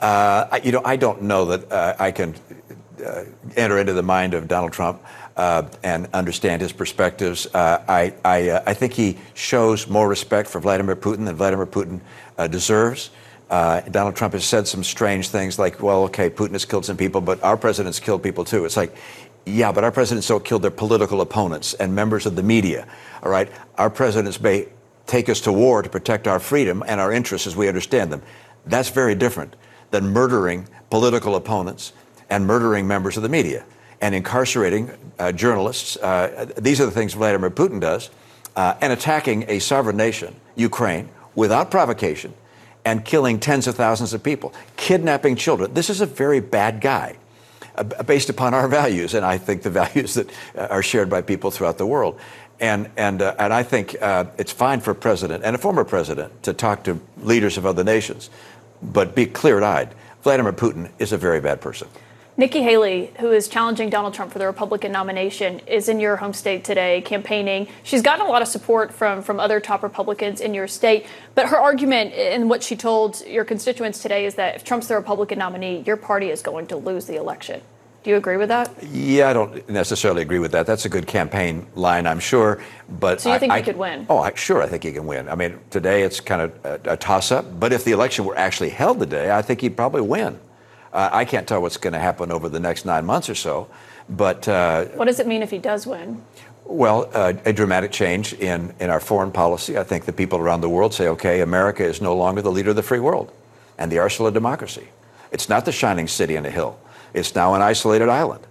[0.00, 2.34] Uh, you know, I don't know that uh, I can
[3.04, 3.24] uh,
[3.56, 5.02] enter into the mind of Donald Trump.
[5.36, 7.52] Uh, and understand his perspectives.
[7.52, 11.66] Uh, I, I, uh, I, think he shows more respect for Vladimir Putin than Vladimir
[11.66, 12.00] Putin
[12.52, 13.10] deserves.
[13.50, 16.96] Uh, Donald Trump has said some strange things like, well, okay, Putin has killed some
[16.96, 18.64] people, but our president's killed people too.
[18.64, 18.96] It's like,
[19.46, 22.86] yeah, but our presidents don't kill their political opponents and members of the media.
[23.22, 23.50] All right?
[23.76, 24.68] Our presidents may
[25.06, 28.22] take us to war to protect our freedom and our interests as we understand them.
[28.66, 29.54] That's very different
[29.90, 31.92] than murdering political opponents
[32.30, 33.64] and murdering members of the media
[34.00, 35.96] and incarcerating uh, journalists.
[35.96, 38.10] Uh, these are the things Vladimir Putin does,
[38.56, 42.32] uh, and attacking a sovereign nation, Ukraine, without provocation
[42.84, 45.72] and killing tens of thousands of people, kidnapping children.
[45.74, 47.16] This is a very bad guy.
[48.06, 51.78] Based upon our values, and I think the values that are shared by people throughout
[51.78, 52.18] the world.
[52.60, 55.84] And, and, uh, and I think uh, it's fine for a president and a former
[55.84, 58.30] president to talk to leaders of other nations,
[58.80, 59.94] but be clear eyed.
[60.22, 61.88] Vladimir Putin is a very bad person.
[62.36, 66.32] Nikki Haley, who is challenging Donald Trump for the Republican nomination, is in your home
[66.32, 67.68] state today campaigning.
[67.84, 71.06] She's gotten a lot of support from, from other top Republicans in your state.
[71.36, 74.96] But her argument and what she told your constituents today is that if Trump's the
[74.96, 77.60] Republican nominee, your party is going to lose the election.
[78.02, 78.82] Do you agree with that?
[78.82, 80.66] Yeah, I don't necessarily agree with that.
[80.66, 82.60] That's a good campaign line, I'm sure.
[82.88, 84.06] But so you think I, he could win?
[84.10, 85.28] Oh, I, sure, I think he can win.
[85.28, 87.60] I mean, today it's kind of a, a toss-up.
[87.60, 90.40] But if the election were actually held today, I think he'd probably win.
[90.94, 93.68] Uh, I can't tell what's going to happen over the next nine months or so,
[94.08, 96.22] but uh, what does it mean if he does win?
[96.64, 99.76] Well, uh, a dramatic change in, in our foreign policy.
[99.76, 102.70] I think the people around the world say, okay, America is no longer the leader
[102.70, 103.32] of the free world
[103.76, 104.88] and the arsenal of democracy.
[105.32, 106.78] It's not the shining city on a hill.
[107.12, 108.46] It's now an isolated island.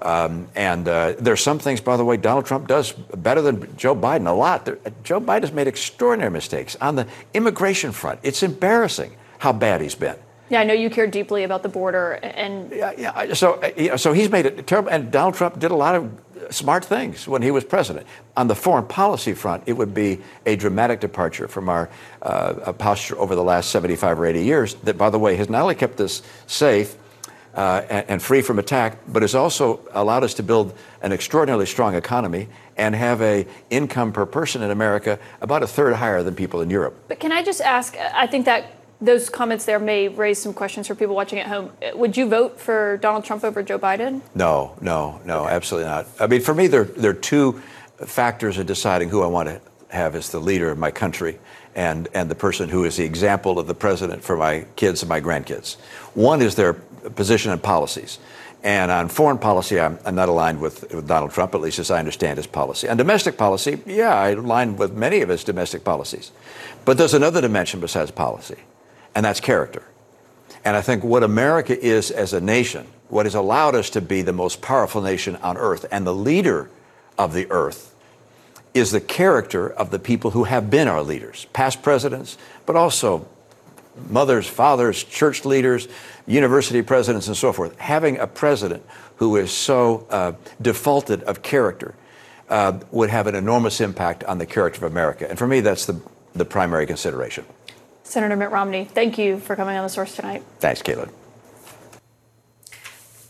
[0.00, 3.96] Um, and uh, there's some things, by the way, Donald Trump does better than Joe
[3.96, 4.64] Biden a lot.
[4.64, 8.20] There, Joe Biden has made extraordinary mistakes on the immigration front.
[8.22, 10.16] It's embarrassing how bad he's been.
[10.50, 13.34] Yeah, I know you care deeply about the border, and yeah, yeah.
[13.34, 14.90] So, uh, so he's made it terrible.
[14.90, 16.10] And Donald Trump did a lot of
[16.50, 18.06] smart things when he was president.
[18.36, 21.90] On the foreign policy front, it would be a dramatic departure from our
[22.22, 25.62] uh, posture over the last 75 or 80 years that, by the way, has not
[25.62, 26.96] only kept us safe
[27.54, 31.66] uh, and, and, free from attack, but has also allowed us to build an extraordinarily
[31.66, 36.34] strong economy and have a income per person in America about a third higher than
[36.34, 36.94] people in Europe.
[37.08, 37.96] But can I just ask?
[37.96, 41.70] I think that those comments there may raise some questions for people watching at home.
[41.94, 44.22] Would you vote for Donald Trump over Joe Biden?
[44.34, 45.54] No, no, no, okay.
[45.54, 46.06] absolutely not.
[46.18, 47.62] I mean, for me, there, there are two
[47.98, 51.38] factors in deciding who I want to have as the leader of my country
[51.74, 55.08] and, and the person who is the example of the president for my kids and
[55.08, 55.76] my grandkids.
[56.14, 58.18] One is their position and policies.
[58.64, 61.92] And on foreign policy, I'm, I'm not aligned with, with, Donald Trump, at least as
[61.92, 62.88] I understand his policy.
[62.88, 66.32] On domestic policy, yeah, I align with many of his domestic policies.
[66.84, 68.56] But there's another dimension besides policy
[69.14, 69.82] and that's character.
[70.64, 74.22] And I think what America is as a nation, what has allowed us to be
[74.22, 76.68] the most powerful nation on earth and the leader
[77.16, 77.94] of the earth,
[78.74, 83.26] is the character of the people who have been our leaders, past presidents, but also
[84.08, 85.88] mothers, fathers, church leaders,
[86.26, 87.76] university presidents, and so forth.
[87.78, 88.84] Having a president
[89.16, 91.94] who is so uh, defaulted of character
[92.48, 95.28] uh, would have an enormous impact on the character of America.
[95.28, 96.00] And for me, that's the,
[96.34, 97.44] the primary consideration.
[98.08, 100.42] Senator Mitt Romney, thank you for coming on the source tonight.
[100.60, 101.10] Thanks, Kaitlan.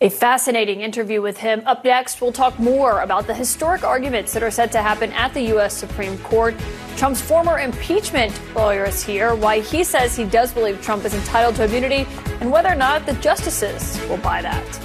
[0.01, 1.65] A fascinating interview with him.
[1.67, 5.35] Up next, we'll talk more about the historic arguments that are set to happen at
[5.35, 5.77] the U.S.
[5.77, 6.55] Supreme Court.
[6.97, 11.57] Trump's former impeachment lawyer is here, why he says he does believe Trump is entitled
[11.57, 12.07] to immunity,
[12.41, 14.81] and whether or not the justices will buy that.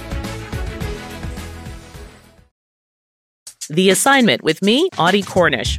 [3.68, 5.78] The assignment with me, Audie Cornish.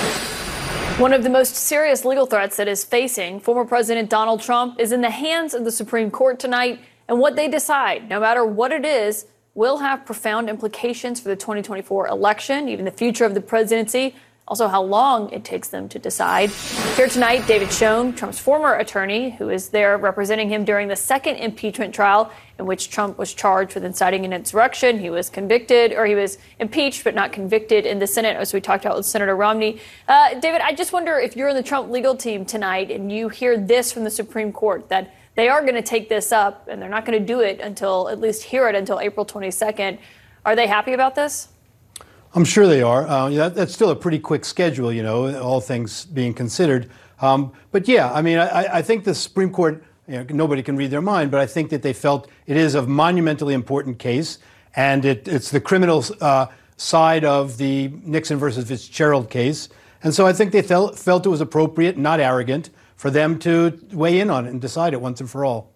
[0.97, 4.91] One of the most serious legal threats that is facing former President Donald Trump is
[4.91, 8.71] in the hands of the Supreme Court tonight, and what they decide, no matter what
[8.71, 9.25] it is,
[9.55, 14.15] will have profound implications for the 2024 election, even the future of the presidency
[14.47, 16.49] also how long it takes them to decide.
[16.95, 21.37] Here tonight, David Schoen, Trump's former attorney, who is there representing him during the second
[21.37, 24.99] impeachment trial in which Trump was charged with inciting an insurrection.
[24.99, 28.59] He was convicted, or he was impeached, but not convicted in the Senate, as we
[28.59, 29.79] talked about with Senator Romney.
[30.07, 33.29] Uh, David, I just wonder if you're in the Trump legal team tonight and you
[33.29, 36.81] hear this from the Supreme Court that they are going to take this up and
[36.81, 39.97] they're not going to do it until, at least hear it until April 22nd.
[40.45, 41.47] Are they happy about this?
[42.33, 43.07] I'm sure they are.
[43.07, 46.89] Uh, that's still a pretty quick schedule, you know, all things being considered.
[47.19, 50.75] Um, but yeah, I mean, I, I, think the Supreme Court, you know, nobody can
[50.75, 54.39] read their mind, but I think that they felt it is a monumentally important case,
[54.75, 59.69] and it, it's the criminal uh, side of the Nixon versus Fitzgerald case.
[60.01, 63.79] And so I think they felt, felt it was appropriate, not arrogant, for them to
[63.91, 65.71] weigh in on it and decide it once and for all.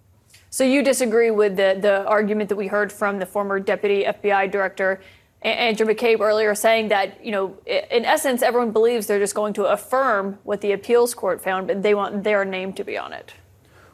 [0.50, 4.50] So you disagree with the, the argument that we heard from the former deputy FBI
[4.50, 5.02] director
[5.42, 9.66] Andrew McCabe earlier saying that, you know, in essence, everyone believes they're just going to
[9.66, 13.34] affirm what the appeals court found, but they want their name to be on it.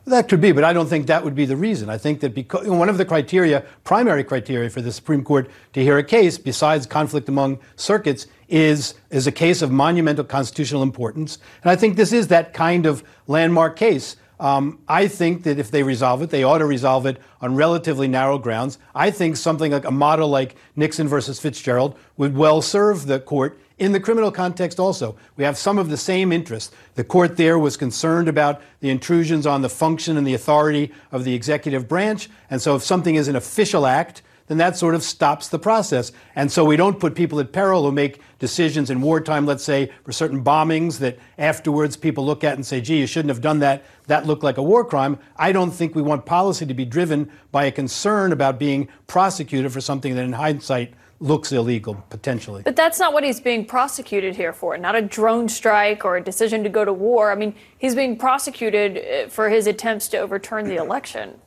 [0.06, 1.88] That could be, but I don't think that would be the reason.
[1.90, 5.84] I think that because one of the criteria, primary criteria for the Supreme Court to
[5.84, 11.38] hear a case, besides conflict among circuits, is is a case of monumental constitutional importance.
[11.64, 14.16] And I think this is that kind of landmark case.
[14.42, 18.08] Um, I think that if they resolve it, they ought to resolve it on relatively
[18.08, 18.80] narrow grounds.
[18.96, 23.60] I think something like a model like Nixon versus Fitzgerald would well serve the court
[23.78, 25.16] in the criminal context also.
[25.38, 26.74] We have some of the same interests.
[26.96, 31.24] The court there was concerned about the intrusions on the function and the authority of
[31.24, 32.28] the executive branch.
[32.50, 36.12] And so if something is an official act, then that sort of stops the process.
[36.36, 39.94] And so we don't put people at peril who make decisions in wartime, let's say,
[40.04, 43.60] for certain bombings that afterwards people look at and say, gee, you shouldn't have done
[43.60, 43.86] that.
[44.08, 45.18] That looked like a war crime.
[45.38, 49.72] I don't think we want policy to be driven by a concern about being prosecuted
[49.72, 52.62] for something that in hindsight looks illegal, potentially.
[52.64, 56.22] But that's not what he's being prosecuted here for, not a drone strike or a
[56.22, 57.32] decision to go to war.
[57.32, 61.40] I mean, he's being prosecuted uh, for his attempts to overturn the election.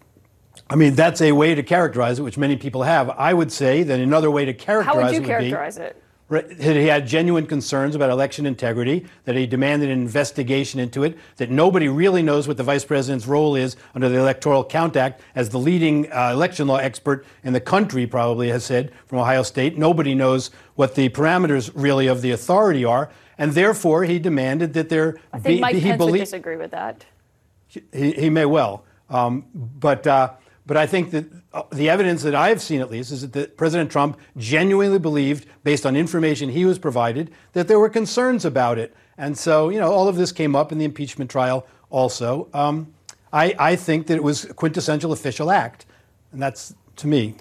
[0.70, 3.10] I mean, that's a way to characterize it, which many people have.
[3.10, 6.00] I would say that another way to characterize How would you it characterize would it?
[6.30, 11.18] that he had genuine concerns about election integrity, that he demanded an investigation into it,
[11.36, 15.20] that nobody really knows what the vice president's role is under the Electoral Count Act,
[15.34, 19.42] as the leading uh, election law expert in the country probably has said from Ohio
[19.42, 19.76] State.
[19.76, 24.88] Nobody knows what the parameters really of the authority are, and therefore he demanded that
[24.88, 25.60] there I think be.
[25.60, 27.04] Mike Pence would disagree with that.
[27.92, 28.84] he, he may well.
[29.10, 30.32] Um, but, uh,
[30.66, 33.56] but I think that uh, the evidence that I have seen, at least, is that
[33.56, 38.78] President Trump genuinely believed, based on information he was provided, that there were concerns about
[38.78, 38.94] it.
[39.18, 42.48] And so, you know, all of this came up in the impeachment trial also.
[42.52, 42.94] Um,
[43.32, 45.86] I, I think that it was a quintessential official act.
[46.32, 47.34] And that's, to me,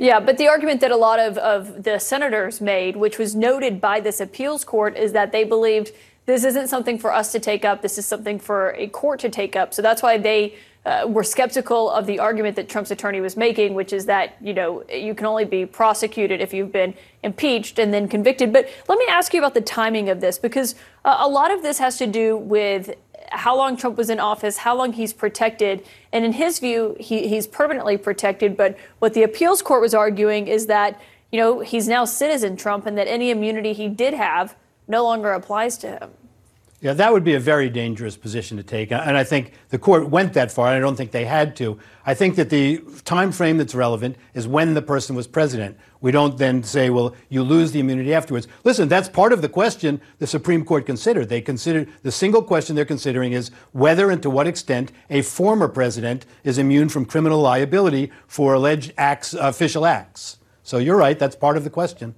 [0.00, 3.82] Yeah, but the argument that a lot of, of the senators made, which was noted
[3.82, 5.92] by this appeals court, is that they believed
[6.24, 7.82] this isn't something for us to take up.
[7.82, 9.74] This is something for a court to take up.
[9.74, 10.54] So that's why they
[10.90, 14.52] uh, were skeptical of the argument that Trump's attorney was making, which is that, you
[14.52, 18.52] know, you can only be prosecuted if you've been impeached and then convicted.
[18.52, 20.74] But let me ask you about the timing of this, because
[21.04, 22.94] uh, a lot of this has to do with
[23.30, 25.86] how long Trump was in office, how long he's protected.
[26.12, 28.56] And in his view, he, he's permanently protected.
[28.56, 32.86] But what the appeals court was arguing is that, you know, he's now citizen Trump
[32.86, 34.56] and that any immunity he did have
[34.88, 36.10] no longer applies to him.
[36.82, 40.08] Yeah, that would be a very dangerous position to take, and I think the court
[40.08, 40.68] went that far.
[40.68, 41.78] And I don't think they had to.
[42.06, 45.76] I think that the time frame that's relevant is when the person was president.
[46.00, 48.48] We don't then say, well, you lose the immunity afterwards.
[48.64, 51.28] Listen, that's part of the question the Supreme Court considered.
[51.28, 55.68] They considered the single question they're considering is whether and to what extent a former
[55.68, 60.38] president is immune from criminal liability for alleged acts, official acts.
[60.62, 61.18] So you're right.
[61.18, 62.14] That's part of the question.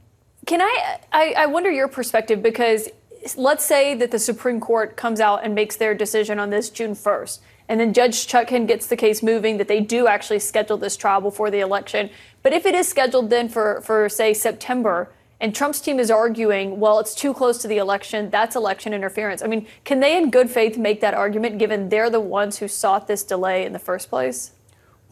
[0.47, 2.89] Can I, I, I wonder your perspective because
[3.37, 6.95] let's say that the Supreme Court comes out and makes their decision on this June
[6.95, 10.97] 1st, and then Judge Chutkan gets the case moving that they do actually schedule this
[10.97, 12.11] trial before the election.
[12.43, 15.11] But if it is scheduled then for, for say, September,
[15.41, 19.43] and Trump's team is arguing, well, it's too close to the election, that's election interference.
[19.43, 22.69] I mean, can they in good faith make that argument given they're the ones who
[22.69, 24.53] sought this delay in the first place?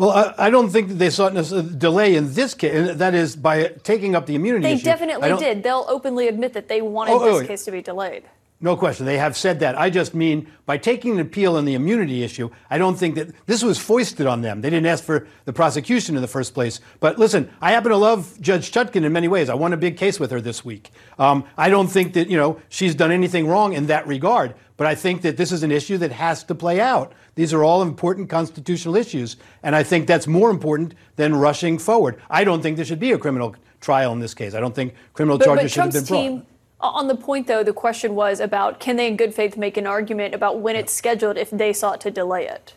[0.00, 2.74] Well, I, I don't think that they sought a delay in this case.
[2.74, 4.84] and That is by taking up the immunity They issue.
[4.84, 5.62] Definitely did.
[5.62, 7.48] They'll openly admit that they wanted Oh, oh, this yeah.
[7.48, 8.22] case to be delayed.
[8.62, 9.04] No question.
[9.04, 9.78] They have said that.
[9.78, 13.28] I just mean by taking an appeal on the immunity issue, I don't think that
[13.44, 14.62] this was foisted on them.
[14.62, 16.80] They didn't ask for the prosecution in the first place.
[16.98, 19.50] But listen, I happen to love Judge Chutkan in many ways.
[19.50, 20.90] I won a big case with her this week.
[21.18, 24.54] Um, I don't think that, you know, she's done anything wrong in that regard.
[24.80, 27.12] But I think that this is an issue that has to play out.
[27.34, 29.36] These are all important constitutional issues.
[29.62, 32.18] And I think that's more important than rushing forward.
[32.30, 34.54] I don't think there should be a criminal trial in this case.
[34.54, 36.22] I don't think criminal But, charges but should have been brought.
[36.22, 36.46] team,
[36.80, 39.86] on the point though, the question was about can they in good faith make an
[39.86, 42.72] argument about when it's scheduled if they sought to delay it?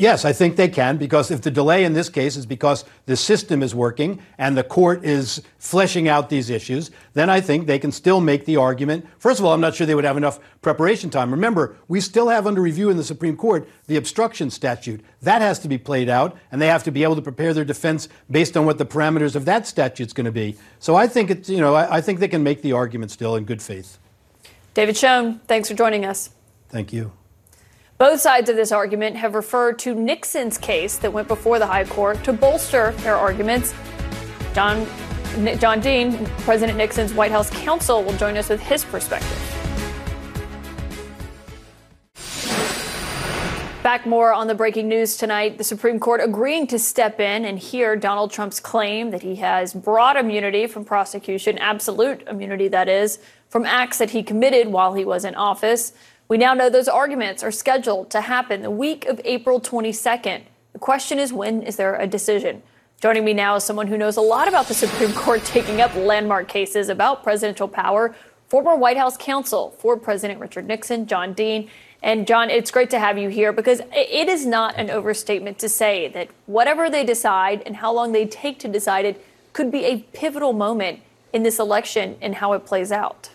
[0.00, 3.16] Yes, I think they can because if the delay in this case is because the
[3.16, 7.80] system is working and the court is fleshing out these issues, then I think they
[7.80, 9.08] can still make the argument.
[9.18, 11.32] First of all, I'm not sure they would have enough preparation time.
[11.32, 15.00] Remember, we still have under review in the Supreme Court the obstruction statute.
[15.22, 17.64] That has to be played out, and they have to be able to prepare their
[17.64, 20.56] defense based on what the parameters of that statute is going to be.
[20.78, 23.34] So I think it's, you know, I, I think they can make the argument still
[23.34, 23.98] in good faith.
[24.74, 26.30] David Schoen, thanks for joining us.
[26.68, 27.17] Thank you.
[27.98, 31.84] Both sides of this argument have referred to Nixon's case that went before the High
[31.84, 33.74] Court to bolster their arguments.
[34.54, 34.86] John,
[35.58, 39.36] John Dean, President Nixon's White House counsel, will join us with his perspective.
[43.82, 45.58] Back more on the breaking news tonight.
[45.58, 49.74] The Supreme Court agreeing to step in and hear Donald Trump's claim that he has
[49.74, 53.18] broad immunity from prosecution, absolute immunity, that is,
[53.48, 55.94] from acts that he committed while he was in office.
[56.28, 60.42] We now know those arguments are scheduled to happen the week of April 22nd.
[60.74, 62.62] The question is when is there a decision?
[63.00, 65.94] Joining me now is someone who knows a lot about the Supreme Court taking up
[65.94, 68.14] landmark cases about presidential power,
[68.46, 71.70] former White House counsel for President Richard Nixon, John Dean.
[72.02, 75.68] And John, it's great to have you here because it is not an overstatement to
[75.70, 79.24] say that whatever they decide and how long they take to decide it
[79.54, 81.00] could be a pivotal moment
[81.32, 83.30] in this election and how it plays out.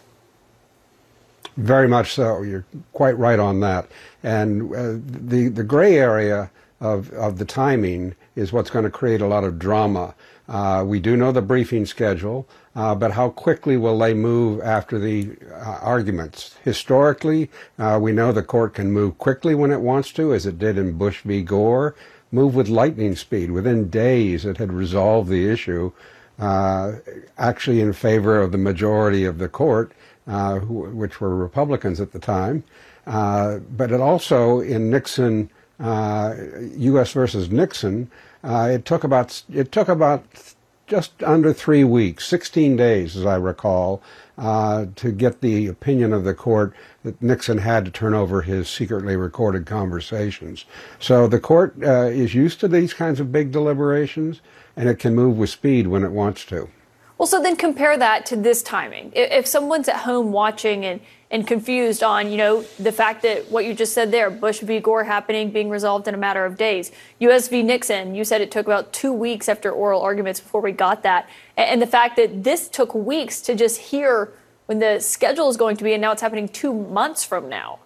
[1.58, 2.41] Very much so.
[2.41, 3.88] You're quite right on that.
[4.24, 6.49] And uh, the the gray area
[6.80, 10.16] of of the timing is what's going to create a lot of drama.
[10.49, 14.99] Uh, we do know the briefing schedule, uh, but how quickly will they move after
[14.99, 16.56] the uh, arguments?
[16.64, 17.49] Historically,
[17.80, 20.78] uh, we know the court can move quickly when it wants to, as it did
[20.78, 21.41] in Bush v.
[21.41, 21.95] Gore.
[22.32, 23.51] Move with lightning speed.
[23.51, 25.91] Within days, it had resolved the issue,
[26.39, 26.93] uh,
[27.38, 29.93] actually in favor of the majority of the court
[30.28, 32.63] uh, who, which were Republicans at the time.
[33.05, 35.49] Uh, but it also, in Nixon,
[35.80, 36.36] uh,
[36.78, 37.11] U.S.
[37.11, 38.09] versus Nixon,
[38.43, 40.26] uh, it took about it took about
[40.86, 44.01] just under three weeks, 16 days, as I recall,
[44.38, 48.69] uh, to get the opinion of the court that Nixon had to turn over his
[48.69, 50.65] secretly recorded conversations.
[50.99, 54.41] So the court uh, is used to these kinds of big deliberations,
[54.76, 56.69] and it can move with speed when it wants to.
[57.24, 59.13] Well, so then compare that to this timing.
[59.15, 60.99] If someone's at home watching and,
[61.32, 64.82] and confused on, you know, the fact that what you just said there, Bush v.
[64.82, 67.47] Gore happening, being resolved in a matter of days, U.S.
[67.47, 67.63] v.
[67.63, 71.30] Nixon, you said it took about two weeks after oral arguments before we got that.
[71.55, 74.34] And the fact that this took weeks to just hear
[74.65, 77.80] when the schedule is going to be, and now it's happening two months from now.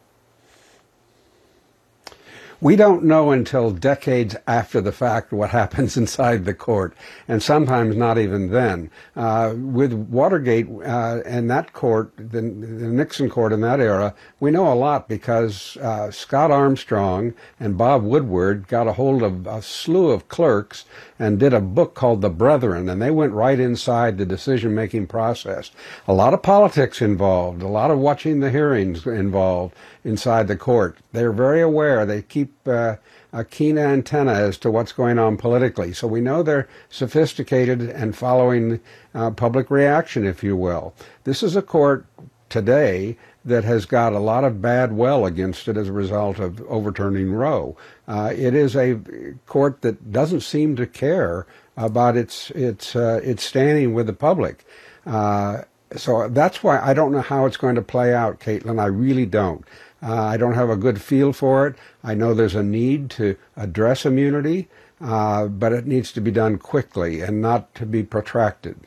[2.59, 6.95] We don't know until decades after the fact what happens inside the court,
[7.27, 8.89] and sometimes not even then.
[9.15, 14.49] Uh, with Watergate uh, and that court, the, the, Nixon court in that era, we
[14.49, 19.61] know a lot because uh, Scott Armstrong and Bob Woodward got a hold of a
[19.61, 20.85] slew of clerks
[21.19, 25.07] and did a book called The Brethren, and they went right inside the decision making
[25.07, 25.71] process.
[26.07, 30.97] A lot of politics involved, a lot of watching the hearings involved inside the court.
[31.11, 32.05] They're very aware.
[32.05, 32.97] They keep uh,
[33.33, 35.93] a keen antenna as to what's going on politically.
[35.93, 38.79] So we know they're sophisticated and following
[39.13, 40.93] uh, public reaction, if you will.
[41.23, 42.05] This is a court
[42.49, 46.61] today that has got a lot of bad well against it as a result of
[46.67, 47.77] overturning Roe.
[48.07, 48.99] Uh, it is a
[49.45, 54.65] court that doesn't seem to care about its its uh, its standing with the public.
[55.05, 55.61] Uh,
[55.95, 58.81] so that's why I don't know how it's going to play out, Kaitlan.
[58.81, 59.63] I really don't.
[60.03, 61.75] Uh, I don't have a good feel for it.
[62.03, 64.67] I know there's a need to address immunity,
[65.01, 68.77] uh, but it needs to be done quickly and not to be protracted.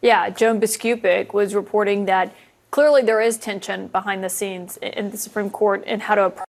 [0.00, 2.32] Yeah, Joan Biskupic was reporting that
[2.70, 6.46] clearly there is tension behind the scenes in the Supreme Court and how to approach.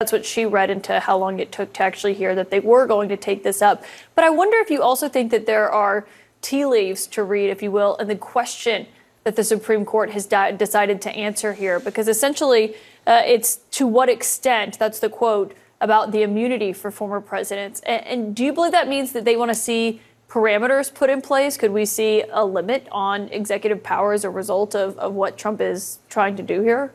[0.00, 2.86] That's what she read into how long it took to actually hear that they were
[2.86, 3.84] going to take this up.
[4.14, 6.06] But I wonder if you also think that there are
[6.40, 8.86] tea leaves to read, if you will, in the question
[9.22, 12.74] that the Supreme Court has di- decided to answer here, because essentially
[13.06, 17.80] uh, it's to what extent, that's the quote, about the immunity for former presidents.
[17.82, 20.00] And, and do you believe that means that they want to see
[20.32, 21.58] parameters put in place?
[21.58, 25.60] Could we see a limit on executive power as a result of, of what Trump
[25.60, 26.90] is trying to do here?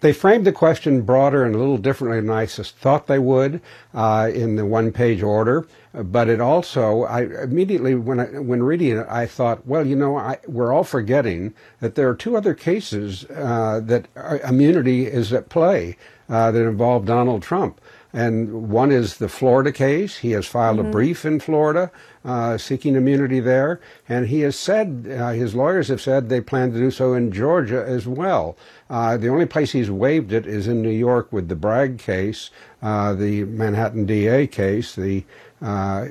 [0.00, 3.60] They framed the question broader and a little differently than I thought they would
[3.94, 5.66] uh, in the one-page order.
[5.92, 10.16] But it also, I immediately when I, when reading it, I thought, well, you know,
[10.16, 14.06] I, we're all forgetting that there are two other cases uh, that
[14.48, 15.96] immunity is at play
[16.28, 17.80] uh, that involve Donald Trump.
[18.12, 20.18] And one is the Florida case.
[20.18, 20.88] He has filed mm-hmm.
[20.88, 21.90] a brief in Florida
[22.24, 23.80] uh, seeking immunity there.
[24.08, 27.32] And he has said, uh, his lawyers have said they plan to do so in
[27.32, 28.56] Georgia as well.
[28.88, 32.50] Uh, the only place he's waived it is in New York with the Bragg case,
[32.82, 35.24] uh, the Manhattan DA case, the,
[35.60, 36.06] uh,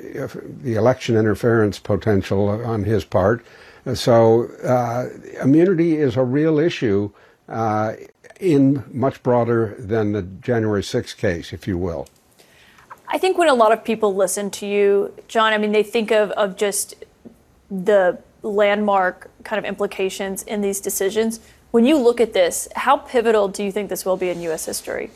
[0.61, 3.43] the election interference potential on his part.
[3.93, 5.09] So uh,
[5.41, 7.11] immunity is a real issue
[8.39, 12.07] in much broader than the January 6th case, if you will.
[13.07, 16.11] I think when a lot of people listen to you, John, I mean, they think
[16.11, 17.05] of, of just
[17.71, 21.39] the landmark kind of implications in these decisions.
[21.71, 24.65] When you look at this, how pivotal do you think this will be in U.S.
[24.65, 25.11] history?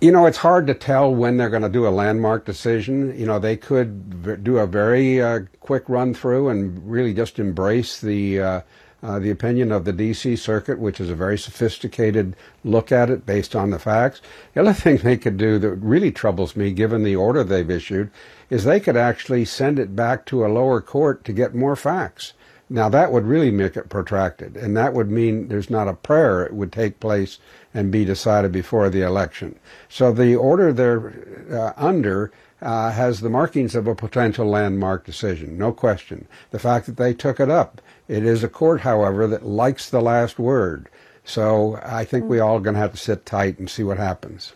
[0.00, 3.16] You know, it's hard to tell when they're going to do a landmark decision.
[3.18, 8.00] You know, they could do a very uh, quick run through and really just embrace
[8.00, 8.60] the uh,
[9.02, 10.36] uh, the opinion of the D.C.
[10.36, 14.20] Circuit, which is a very sophisticated look at it based on the facts.
[14.54, 18.10] The other thing they could do that really troubles me, given the order they've issued,
[18.48, 22.32] is they could actually send it back to a lower court to get more facts.
[22.70, 26.42] Now, that would really make it protracted, and that would mean there's not a prayer
[26.42, 27.38] it would take place
[27.74, 29.58] and be decided before the election.
[29.90, 31.12] So the order they're
[31.50, 32.32] uh, under
[32.62, 36.26] uh, has the markings of a potential landmark decision, no question.
[36.50, 40.00] The fact that they took it up it is a court, however, that likes the
[40.00, 40.88] last word.
[41.24, 44.52] So I think we all going to have to sit tight and see what happens.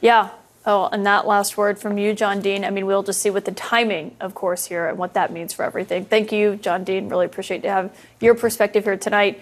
[0.00, 0.30] Yeah.
[0.66, 2.64] Oh, and that last word from you, John Dean.
[2.64, 5.54] I mean, we'll just see what the timing, of course, here and what that means
[5.54, 6.04] for everything.
[6.04, 7.08] Thank you, John Dean.
[7.08, 9.40] Really appreciate to have your perspective here tonight.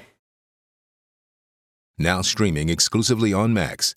[1.98, 3.96] Now streaming exclusively on Max,